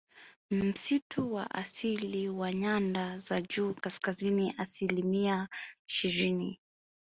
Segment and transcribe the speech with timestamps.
[0.51, 5.47] Msitu wa asili wa nyanda za juu kaskazini asilimia
[5.87, 6.59] ishirini